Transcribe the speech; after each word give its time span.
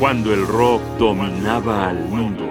cuando 0.00 0.32
el 0.32 0.46
rock 0.46 0.80
dominaba 0.98 1.90
al 1.90 2.08
mundo. 2.08 2.48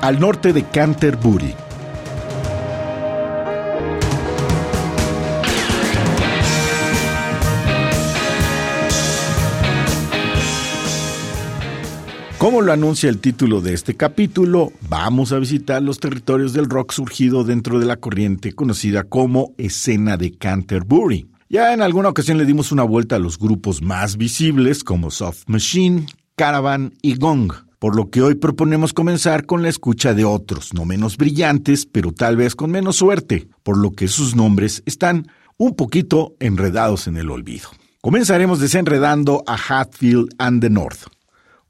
Al 0.00 0.20
norte 0.20 0.52
de 0.52 0.62
Canterbury, 0.62 1.56
Como 12.38 12.62
lo 12.62 12.72
anuncia 12.72 13.10
el 13.10 13.18
título 13.18 13.60
de 13.60 13.74
este 13.74 13.96
capítulo, 13.96 14.72
vamos 14.88 15.32
a 15.32 15.40
visitar 15.40 15.82
los 15.82 15.98
territorios 15.98 16.52
del 16.52 16.70
rock 16.70 16.92
surgido 16.92 17.42
dentro 17.42 17.80
de 17.80 17.86
la 17.86 17.96
corriente 17.96 18.52
conocida 18.52 19.02
como 19.02 19.52
escena 19.58 20.16
de 20.16 20.30
Canterbury. 20.30 21.26
Ya 21.48 21.72
en 21.72 21.80
alguna 21.80 22.10
ocasión 22.10 22.36
le 22.38 22.44
dimos 22.44 22.72
una 22.72 22.82
vuelta 22.82 23.16
a 23.16 23.18
los 23.18 23.38
grupos 23.38 23.80
más 23.80 24.16
visibles 24.16 24.84
como 24.84 25.10
Soft 25.10 25.44
Machine, 25.46 26.06
Caravan 26.36 26.92
y 27.00 27.14
Gong, 27.14 27.52
por 27.78 27.96
lo 27.96 28.10
que 28.10 28.20
hoy 28.20 28.34
proponemos 28.34 28.92
comenzar 28.92 29.46
con 29.46 29.62
la 29.62 29.70
escucha 29.70 30.12
de 30.12 30.24
otros, 30.24 30.74
no 30.74 30.84
menos 30.84 31.16
brillantes, 31.16 31.86
pero 31.86 32.12
tal 32.12 32.36
vez 32.36 32.54
con 32.54 32.70
menos 32.70 32.96
suerte, 32.96 33.48
por 33.62 33.78
lo 33.78 33.92
que 33.92 34.08
sus 34.08 34.36
nombres 34.36 34.82
están 34.84 35.26
un 35.56 35.74
poquito 35.74 36.36
enredados 36.38 37.06
en 37.06 37.16
el 37.16 37.30
olvido. 37.30 37.70
Comenzaremos 38.02 38.60
desenredando 38.60 39.42
a 39.46 39.56
Hatfield 39.56 40.34
and 40.38 40.60
the 40.60 40.70
North 40.70 41.06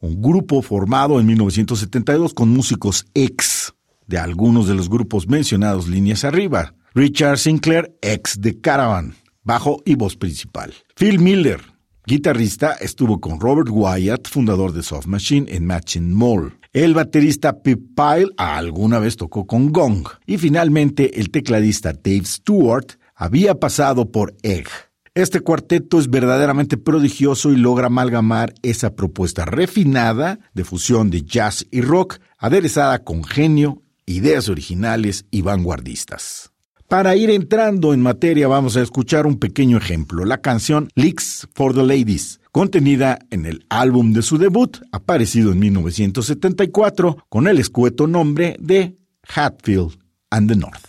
un 0.00 0.22
grupo 0.22 0.62
formado 0.62 1.20
en 1.20 1.26
1972 1.26 2.34
con 2.34 2.50
músicos 2.50 3.06
ex 3.14 3.74
de 4.06 4.18
algunos 4.18 4.66
de 4.68 4.74
los 4.74 4.88
grupos 4.88 5.28
mencionados 5.28 5.88
líneas 5.88 6.24
arriba. 6.24 6.74
Richard 6.94 7.38
Sinclair, 7.38 7.96
ex 8.00 8.40
de 8.40 8.60
Caravan, 8.60 9.14
bajo 9.48 9.82
y 9.86 9.94
voz 9.94 10.14
principal. 10.14 10.74
Phil 10.94 11.18
Miller, 11.18 11.60
guitarrista, 12.06 12.74
estuvo 12.74 13.18
con 13.18 13.40
Robert 13.40 13.70
Wyatt, 13.70 14.28
fundador 14.28 14.72
de 14.72 14.82
Soft 14.82 15.06
Machine, 15.06 15.50
en 15.50 15.64
Matching 15.64 16.12
Mall. 16.12 16.58
El 16.74 16.92
baterista 16.92 17.62
Pip 17.62 17.96
Pyle 17.96 18.30
alguna 18.36 18.98
vez 18.98 19.16
tocó 19.16 19.46
con 19.46 19.72
Gong. 19.72 20.06
Y 20.26 20.36
finalmente 20.36 21.18
el 21.18 21.30
tecladista 21.30 21.94
Dave 21.94 22.26
Stewart 22.26 22.98
había 23.14 23.54
pasado 23.54 24.12
por 24.12 24.36
Egg. 24.42 24.68
Este 25.14 25.40
cuarteto 25.40 25.98
es 25.98 26.10
verdaderamente 26.10 26.76
prodigioso 26.76 27.50
y 27.50 27.56
logra 27.56 27.86
amalgamar 27.86 28.52
esa 28.62 28.94
propuesta 28.94 29.46
refinada 29.46 30.38
de 30.52 30.64
fusión 30.64 31.08
de 31.08 31.22
jazz 31.22 31.66
y 31.70 31.80
rock, 31.80 32.18
aderezada 32.36 33.02
con 33.02 33.24
genio, 33.24 33.82
ideas 34.04 34.50
originales 34.50 35.24
y 35.30 35.40
vanguardistas. 35.40 36.52
Para 36.88 37.16
ir 37.16 37.28
entrando 37.28 37.92
en 37.92 38.00
materia 38.00 38.48
vamos 38.48 38.78
a 38.78 38.80
escuchar 38.80 39.26
un 39.26 39.38
pequeño 39.38 39.76
ejemplo, 39.76 40.24
la 40.24 40.40
canción 40.40 40.88
Licks 40.94 41.46
for 41.54 41.74
the 41.74 41.82
Ladies, 41.82 42.40
contenida 42.50 43.18
en 43.28 43.44
el 43.44 43.66
álbum 43.68 44.14
de 44.14 44.22
su 44.22 44.38
debut, 44.38 44.78
aparecido 44.90 45.52
en 45.52 45.58
1974, 45.58 47.18
con 47.28 47.46
el 47.46 47.58
escueto 47.58 48.06
nombre 48.06 48.56
de 48.58 48.96
Hatfield 49.22 49.98
and 50.30 50.48
the 50.48 50.56
North. 50.56 50.88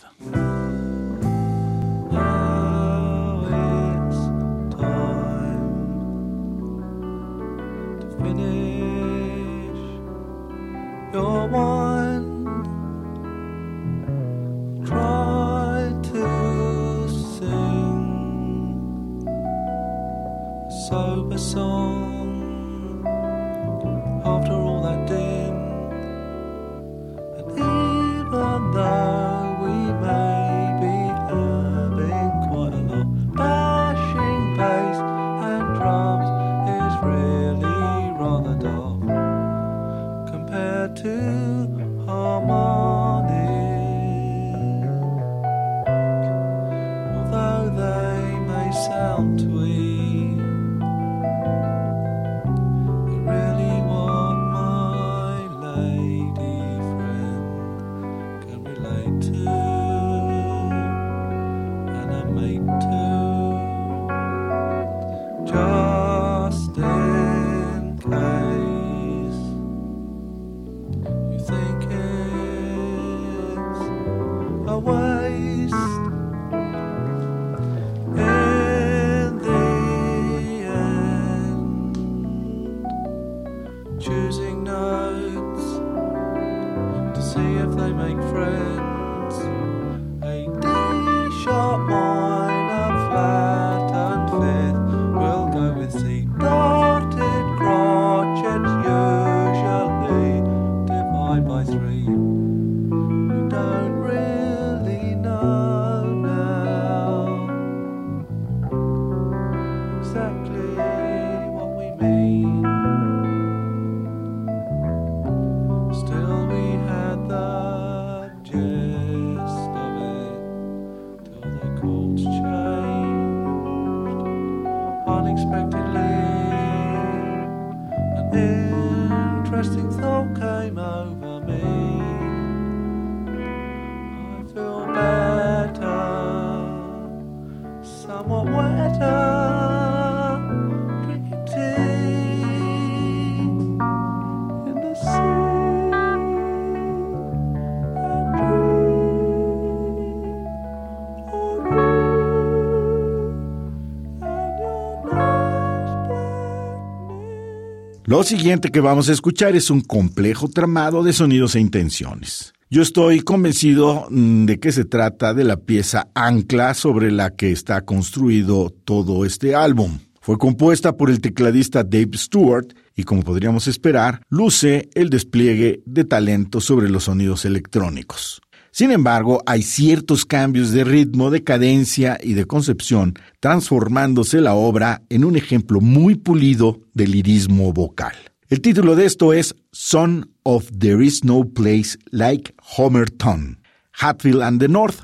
Lo 158.09 158.23
siguiente 158.23 158.69
que 158.69 158.79
vamos 158.79 159.07
a 159.07 159.13
escuchar 159.13 159.56
es 159.56 159.69
un 159.69 159.81
complejo 159.81 160.47
tramado 160.47 161.03
de 161.03 161.13
sonidos 161.13 161.53
e 161.53 161.59
intenciones. 161.59 162.56
Yo 162.67 162.81
estoy 162.81 163.19
convencido 163.19 164.07
mm, 164.09 164.45
de 164.45 164.59
que 164.59 164.71
se 164.71 164.83
trata 164.83 165.35
de 165.35 165.44
la 165.44 165.57
pieza 165.57 166.07
ancla 166.15 166.73
sobre 166.73 167.11
la 167.11 167.35
que 167.35 167.51
está 167.51 167.85
construido 167.85 168.71
todo 168.71 169.25
este 169.25 169.53
álbum. 169.53 170.00
Fue 170.21 170.39
compuesta 170.39 170.97
por 170.97 171.11
el 171.11 171.21
tecladista 171.21 171.83
Dave 171.83 172.17
Stewart 172.17 172.73
y 172.95 173.03
como 173.03 173.21
podríamos 173.21 173.67
esperar, 173.67 174.23
luce 174.27 174.89
el 174.95 175.11
despliegue 175.11 175.83
de 175.85 176.03
talento 176.03 176.61
sobre 176.61 176.89
los 176.89 177.03
sonidos 177.03 177.45
electrónicos. 177.45 178.41
Sin 178.71 178.92
embargo, 178.92 179.42
hay 179.45 179.63
ciertos 179.63 180.25
cambios 180.25 180.71
de 180.71 180.83
ritmo, 180.83 181.31
de 181.31 181.44
cadencia 181.44 182.18
y 182.21 182.33
de 182.33 182.45
concepción, 182.45 183.16
transformándose 183.39 184.42
la 184.42 184.54
obra 184.54 185.01
en 185.10 185.25
un 185.25 185.36
ejemplo 185.36 185.81
muy 185.81 186.16
pulido 186.16 186.81
de 186.94 187.07
lirismo 187.07 187.74
vocal. 187.74 188.16
El 188.48 188.62
título 188.62 188.95
de 188.95 189.06
esto 189.06 189.33
es 189.33 189.56
Son 189.71 190.31
of 190.44 190.69
There 190.77 191.06
Is 191.06 191.24
No 191.24 191.45
Place 191.45 191.98
Like 192.12 192.54
Homerton, 192.77 193.62
Hatfield 193.92 194.42
and 194.42 194.60
the 194.60 194.68
North, 194.68 195.01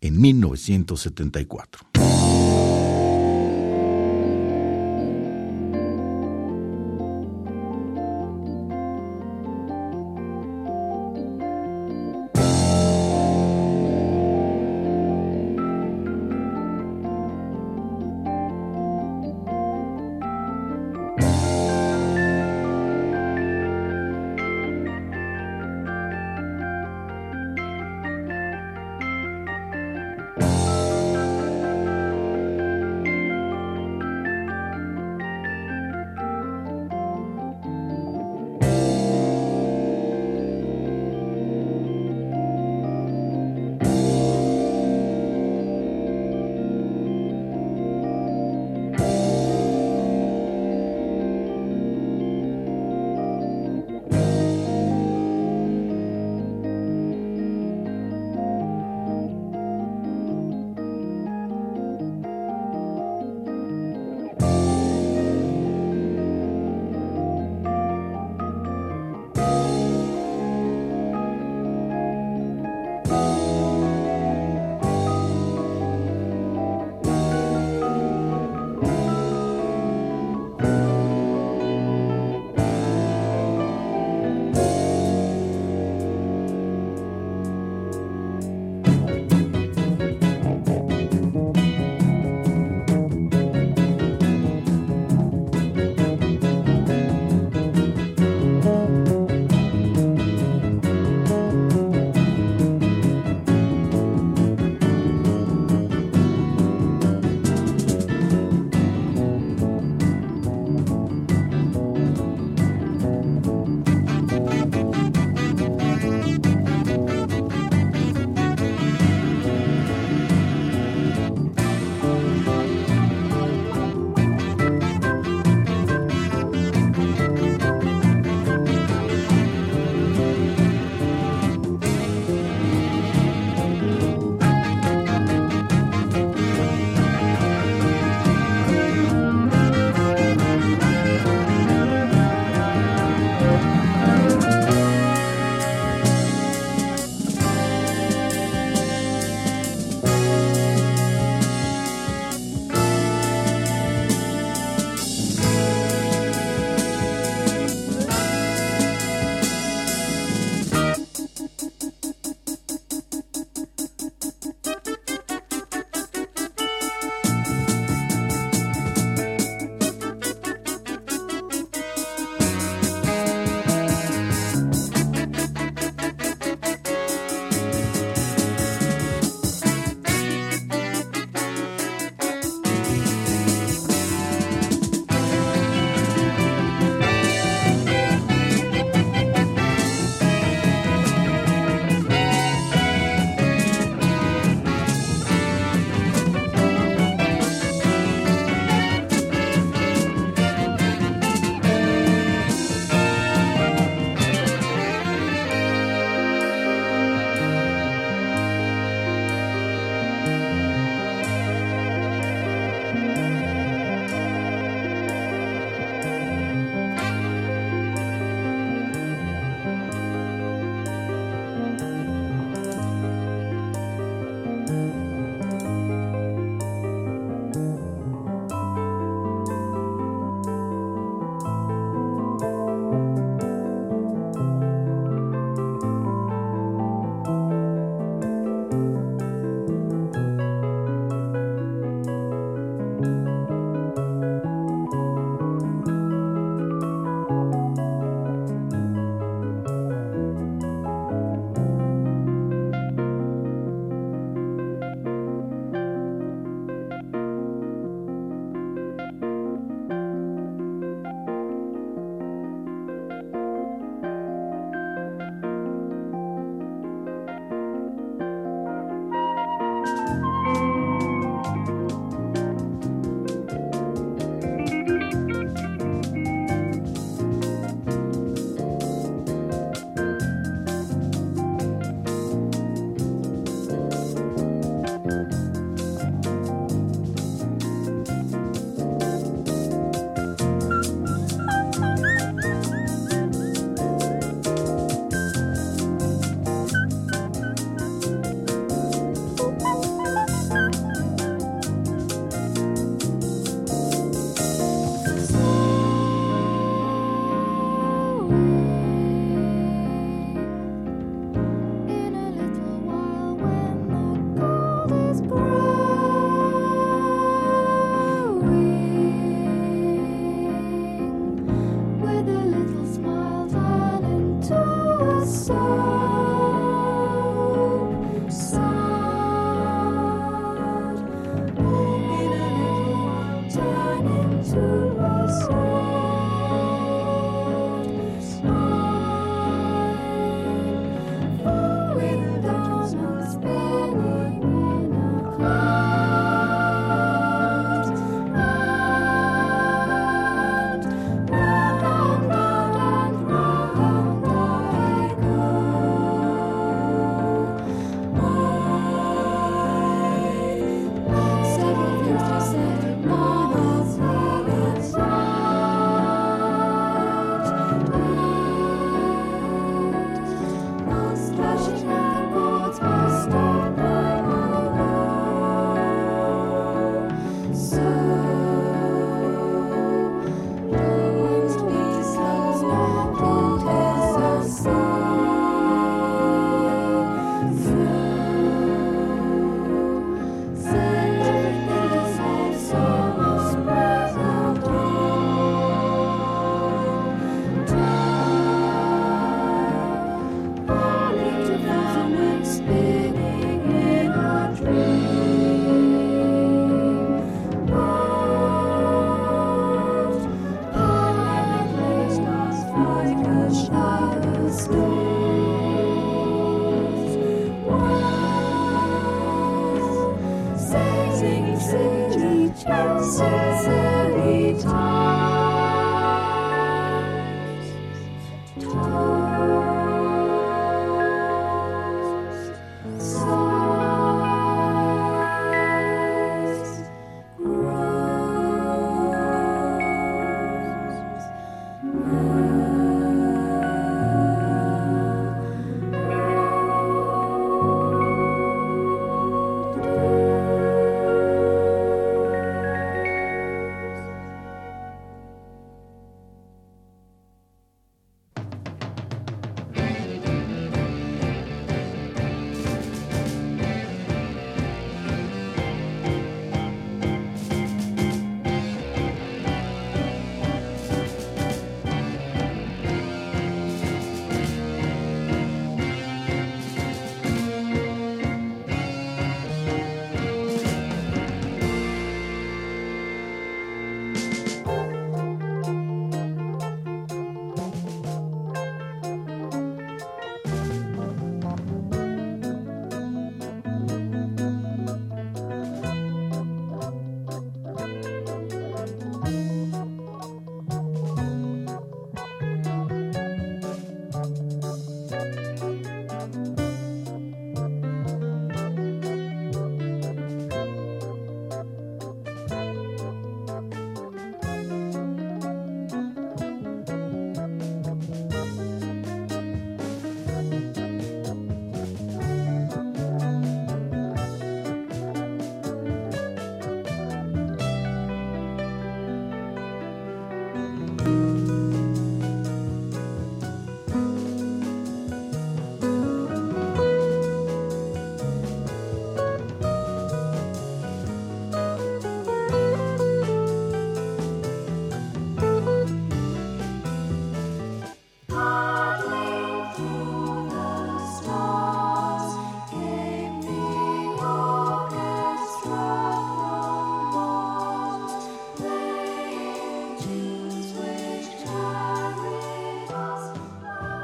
en 0.00 0.20
1974. 0.20 1.91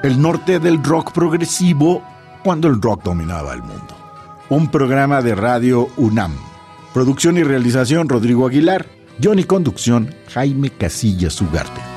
El 0.08 0.20
norte 0.22 0.58
del 0.58 0.82
rock 0.82 1.12
progresivo 1.12 2.02
cuando 2.42 2.66
el 2.68 2.80
rock 2.80 3.04
dominaba 3.04 3.52
el 3.52 3.60
mundo. 3.60 3.94
Un 4.48 4.70
programa 4.70 5.20
de 5.20 5.34
radio 5.34 5.86
UNAM. 5.98 6.34
Producción 6.94 7.36
y 7.36 7.42
realización 7.42 8.08
Rodrigo 8.08 8.46
Aguilar. 8.46 8.86
John 9.22 9.38
y 9.38 9.44
conducción 9.44 10.14
Jaime 10.32 10.70
Casillas 10.70 11.40
Ugarte. 11.42 11.87